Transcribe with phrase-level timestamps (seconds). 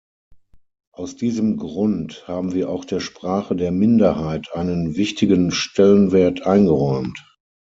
[0.93, 7.23] Aus diesem Grund haben wir auch der Sprache der Minderheit einen wichtigen Stellenwert eingeräumt.